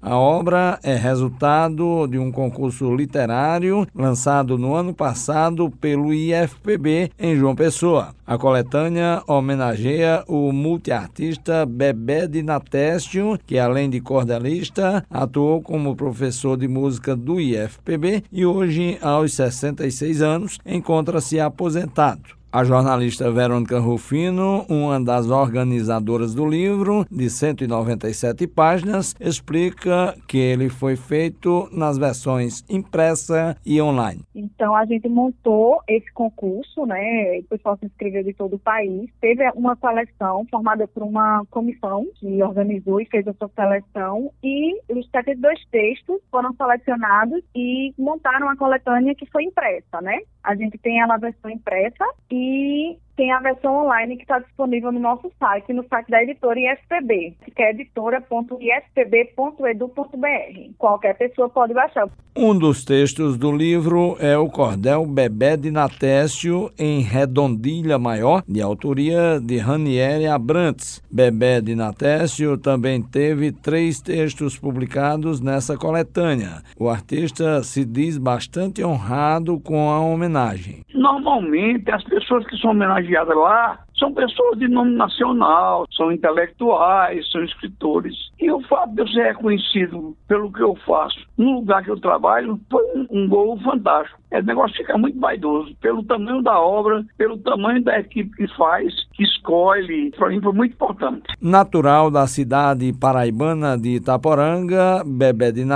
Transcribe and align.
A 0.00 0.16
obra 0.16 0.78
é 0.84 0.94
resultado 0.94 2.06
de 2.06 2.18
um 2.20 2.30
concurso 2.30 2.94
literário 2.94 3.84
lançado 3.92 4.56
no 4.56 4.72
ano 4.74 4.94
passado 4.94 5.68
pelo 5.80 6.14
IFPB 6.14 7.10
em 7.18 7.34
João 7.34 7.56
Pessoa. 7.56 8.14
A 8.24 8.38
coletânea 8.38 9.20
homenageia 9.26 10.22
o 10.28 10.52
multiartista 10.52 11.66
Bebé 11.66 12.28
de 12.28 12.44
Natécio, 12.44 13.36
que 13.44 13.58
além 13.58 13.90
de 13.90 14.00
cordelista, 14.00 15.04
atuou 15.10 15.60
como 15.60 15.96
professor 15.96 16.56
de 16.56 16.68
música 16.68 17.16
do 17.16 17.40
IFPB 17.40 18.22
e 18.30 18.46
hoje, 18.46 18.98
aos 19.02 19.34
66 19.34 20.22
anos, 20.22 20.58
encontra-se 20.64 21.40
aposentado. 21.40 22.37
A 22.50 22.64
jornalista 22.64 23.30
Verônica 23.30 23.78
Rufino, 23.78 24.64
uma 24.70 24.98
das 24.98 25.28
organizadoras 25.28 26.34
do 26.34 26.46
livro, 26.46 27.04
de 27.10 27.28
197 27.28 28.46
páginas, 28.46 29.14
explica 29.20 30.16
que 30.26 30.38
ele 30.38 30.70
foi 30.70 30.96
feito 30.96 31.68
nas 31.70 31.98
versões 31.98 32.64
impressa 32.66 33.54
e 33.66 33.82
online. 33.82 34.22
Então, 34.34 34.74
a 34.74 34.86
gente 34.86 35.06
montou 35.10 35.82
esse 35.86 36.10
concurso, 36.14 36.86
né? 36.86 37.38
O 37.40 37.44
pessoal 37.50 37.76
se 37.76 37.84
inscreveu 37.84 38.24
de 38.24 38.32
todo 38.32 38.56
o 38.56 38.58
país. 38.58 39.10
Teve 39.20 39.46
uma 39.50 39.76
seleção 39.76 40.46
formada 40.50 40.88
por 40.88 41.02
uma 41.02 41.44
comissão 41.50 42.06
que 42.14 42.42
organizou 42.42 42.98
e 42.98 43.04
fez 43.04 43.26
essa 43.26 43.50
seleção. 43.54 44.32
E 44.42 44.74
os 44.88 45.04
72 45.10 45.66
textos 45.70 46.16
foram 46.30 46.54
selecionados 46.54 47.42
e 47.54 47.92
montaram 47.98 48.48
a 48.48 48.56
coletânea 48.56 49.14
que 49.14 49.26
foi 49.26 49.44
impressa, 49.44 50.00
né? 50.00 50.18
A 50.48 50.54
gente 50.54 50.78
tem 50.78 50.98
ela 50.98 51.16
a 51.16 51.18
versão 51.18 51.50
impressa 51.50 52.06
e 52.30 52.96
tem 53.18 53.30
a 53.32 53.40
versão 53.40 53.84
online 53.84 54.16
que 54.16 54.22
está 54.22 54.38
disponível 54.38 54.92
no 54.92 55.00
nosso 55.00 55.28
site, 55.40 55.72
no 55.72 55.84
site 55.88 56.08
da 56.08 56.22
editora 56.22 56.60
IFPB, 56.60 57.34
que 57.52 57.60
é 57.60 57.72
editora.ifpb.edu.br. 57.72 60.70
Qualquer 60.78 61.18
pessoa 61.18 61.48
pode 61.48 61.74
baixar. 61.74 62.08
Um 62.36 62.56
dos 62.56 62.84
textos 62.84 63.36
do 63.36 63.50
livro 63.50 64.16
é 64.20 64.38
o 64.38 64.48
Cordel 64.48 65.04
Bebé 65.04 65.56
de 65.56 65.72
Natécio 65.72 66.70
em 66.78 67.00
Redondilha 67.00 67.98
Maior, 67.98 68.44
de 68.46 68.62
autoria 68.62 69.40
de 69.40 69.58
Ranieri 69.58 70.28
Abrantes. 70.28 71.02
Bebé 71.10 71.60
de 71.60 71.74
Natécio 71.74 72.56
também 72.56 73.02
teve 73.02 73.50
três 73.50 74.00
textos 74.00 74.56
publicados 74.56 75.40
nessa 75.40 75.76
coletânea. 75.76 76.62
O 76.78 76.88
artista 76.88 77.64
se 77.64 77.84
diz 77.84 78.16
bastante 78.16 78.84
honrado 78.84 79.58
com 79.58 79.90
a 79.90 79.98
homenagem. 79.98 80.84
Normalmente, 80.94 81.90
as 81.90 82.04
pessoas 82.04 82.46
que 82.46 82.56
são 82.58 82.70
homenageadas 82.70 83.07
lá 83.34 83.78
são 83.98 84.12
pessoas 84.12 84.58
de 84.58 84.68
nome 84.68 84.94
nacional, 84.94 85.86
são 85.90 86.12
intelectuais, 86.12 87.28
são 87.30 87.42
escritores. 87.42 88.14
E 88.40 88.50
o 88.50 88.60
fato 88.62 88.94
de 88.94 89.02
eu 89.02 89.08
ser 89.08 89.22
reconhecido 89.28 90.16
pelo 90.28 90.52
que 90.52 90.62
eu 90.62 90.76
faço 90.86 91.18
no 91.36 91.56
lugar 91.56 91.82
que 91.82 91.90
eu 91.90 92.00
trabalho 92.00 92.58
foi 92.70 92.84
um, 92.94 93.06
um 93.10 93.28
gol 93.28 93.58
fantástico. 93.60 94.18
É, 94.30 94.40
o 94.40 94.44
negócio 94.44 94.76
fica 94.76 94.96
muito 94.98 95.18
vaidoso, 95.18 95.74
pelo 95.80 96.02
tamanho 96.02 96.42
da 96.42 96.60
obra, 96.60 97.04
pelo 97.16 97.38
tamanho 97.38 97.82
da 97.82 97.98
equipe 97.98 98.30
que 98.36 98.56
faz, 98.56 98.92
que 99.14 99.22
escolhe. 99.22 100.10
Para 100.10 100.28
mim 100.28 100.40
foi 100.40 100.52
muito 100.52 100.72
importante. 100.74 101.22
Natural 101.40 102.10
da 102.10 102.26
cidade 102.26 102.92
paraibana 102.92 103.76
de 103.76 103.96
Itaporanga, 103.96 105.02
Bebé 105.04 105.50
de 105.50 105.66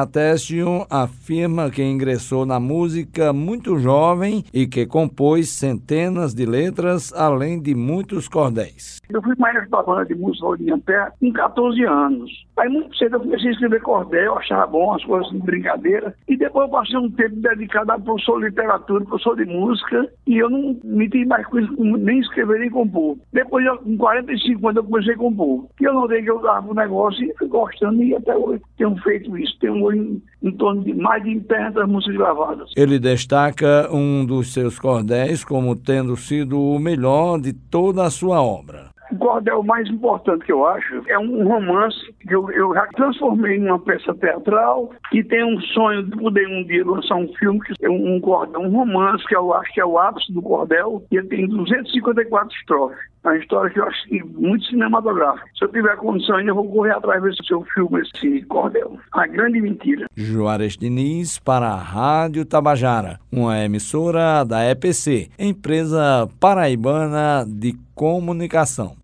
afirma 0.91 1.71
que 1.71 1.83
ingressou 1.83 2.45
na 2.45 2.61
música 2.61 3.33
muito 3.33 3.79
jovem 3.79 4.45
e 4.53 4.67
que 4.67 4.87
compôs 4.87 5.49
centenas 5.49 6.35
de 6.35 6.45
letras, 6.45 7.13
além 7.15 7.61
de 7.61 7.75
muitos 7.75 8.12
muitos 8.13 8.29
cordéis. 8.29 9.01
Eu 9.09 9.23
fui 9.23 9.35
maestro 9.39 9.71
da 9.71 9.83
banda 9.83 10.05
de 10.05 10.15
música 10.15 10.47
Pé 10.85 11.13
com 11.21 11.33
14 11.33 11.85
anos. 11.85 12.31
Aí 12.59 12.69
muito 12.69 12.97
cedo 12.97 13.17
eu 13.17 13.21
comecei 13.21 13.49
a 13.49 13.53
escrever 13.53 13.81
cordel, 13.81 14.37
achava 14.37 14.67
bom 14.67 14.95
as 14.95 15.05
coisas 15.05 15.31
de 15.33 15.39
brincadeira. 15.39 16.15
E 16.29 16.37
depois 16.37 16.67
eu 16.67 16.73
passei 16.73 16.97
um 16.97 17.11
tempo 17.11 17.37
dedicado 17.37 17.93
a 17.93 17.99
professor 17.99 18.39
de 18.41 18.47
literatura, 18.47 19.05
professor 19.05 19.37
de 19.37 19.45
música, 19.45 20.09
e 20.27 20.39
eu 20.39 20.51
não 20.51 20.79
me 20.85 21.09
tive 21.09 21.27
mais 21.27 21.47
com 21.47 21.59
isso, 21.59 21.73
nem 21.83 22.21
escrever 22.21 22.61
nem 22.61 22.71
compor. 22.71 23.17
Depois, 23.33 23.65
eu, 23.65 23.79
com 23.79 23.97
45 23.97 24.69
anos, 24.69 24.77
eu 24.77 24.85
comecei 24.85 25.15
a 25.15 25.19
compor. 25.19 25.67
E 25.81 25.85
eu 25.85 25.95
notei 25.95 26.23
que 26.23 26.31
eu 26.31 26.41
dava 26.41 26.71
o 26.71 26.75
negócio 26.75 27.25
e 27.25 27.35
fui 27.39 27.49
gostando, 27.49 28.03
e 28.03 28.15
até 28.15 28.37
hoje 28.37 28.63
tenho 28.77 28.97
feito 29.03 29.37
isso. 29.39 29.57
Tenho 29.61 29.93
em, 29.93 30.23
em 30.43 30.53
torno 30.53 30.83
de 30.85 30.95
mais 30.95 31.23
de 31.23 31.41
30 31.41 31.87
músicas 31.87 32.17
gravadas. 32.17 32.71
Ele 32.77 32.99
destaca 32.99 33.89
um 33.93 34.25
dos 34.25 34.53
seus 34.53 34.79
cordéis 34.79 35.45
como 35.45 35.75
tendo 35.75 36.17
sido 36.17 36.61
o 36.61 36.79
melhor 36.79 37.41
de 37.41 37.53
toda 37.53 38.02
a 38.03 38.11
sua 38.11 38.43
obra. 38.43 38.93
O 39.13 39.17
cordel 39.17 39.63
mais 39.63 39.87
importante 39.91 40.47
que 40.47 40.53
eu 40.53 40.67
acho 40.67 41.03
é 41.07 41.19
um 41.19 41.47
romance 41.47 41.99
que 42.27 42.35
eu, 42.35 42.51
eu 42.51 42.73
já 42.73 42.87
transformei 42.97 43.59
em 43.59 43.67
uma 43.67 43.79
peça 43.79 44.15
teatral 44.15 44.91
e 45.13 45.23
tenho 45.23 45.49
um 45.49 45.61
sonho 45.61 46.03
de 46.05 46.17
poder 46.17 46.49
um 46.49 46.65
dia 46.65 46.83
lançar 46.83 47.17
um 47.17 47.31
filme 47.35 47.61
que 47.61 47.75
é 47.85 47.91
um, 47.91 48.17
um 48.17 48.21
cordel, 48.21 48.63
um 48.63 48.71
romance 48.71 49.23
que 49.27 49.37
eu 49.37 49.53
acho 49.53 49.71
que 49.75 49.81
é 49.83 49.85
o 49.85 49.99
ápice 49.99 50.33
do 50.33 50.41
cordel 50.41 51.05
e 51.11 51.17
ele 51.19 51.29
tem 51.29 51.47
254 51.47 52.57
estrofes. 52.57 53.13
É 53.25 53.29
uma 53.29 53.39
história 53.39 53.71
que 53.71 53.79
eu 53.79 53.85
acho 53.85 54.01
muito 54.35 54.65
cinematográfica. 54.65 55.47
Se 55.57 55.65
eu 55.65 55.69
tiver 55.69 55.97
condição, 55.97 56.37
ainda 56.37 56.55
vou 56.55 56.69
correr 56.69 56.93
atrás 56.93 57.23
desse 57.23 57.45
seu 57.47 57.63
filme, 57.73 58.01
esse 58.01 58.43
cordel. 58.47 58.99
A 59.13 59.27
grande 59.29 59.61
mentira. 59.61 60.07
Juarez 60.17 60.77
Diniz 60.77 61.39
para 61.39 61.69
a 61.69 61.77
Rádio 61.77 62.45
Tabajara, 62.45 63.21
uma 63.31 63.63
emissora 63.63 64.43
da 64.45 64.69
EPC, 64.69 65.29
empresa 65.39 66.29
paraibana 66.41 67.45
de 67.47 67.75
comunicação. 68.03 69.02